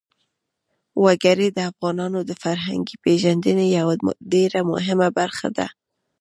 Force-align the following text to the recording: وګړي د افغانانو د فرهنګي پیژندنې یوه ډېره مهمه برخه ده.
وګړي 1.03 1.47
د 1.51 1.59
افغانانو 1.71 2.19
د 2.29 2.31
فرهنګي 2.43 2.95
پیژندنې 3.03 3.65
یوه 3.77 3.95
ډېره 4.33 4.59
مهمه 4.71 5.07
برخه 5.19 5.47
ده. 5.57 5.67